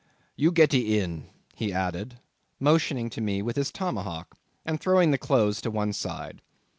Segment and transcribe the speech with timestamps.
[0.35, 2.17] "You gettee in," he added,
[2.59, 4.35] motioning to me with his tomahawk,
[4.65, 6.41] and throwing the clothes to one side.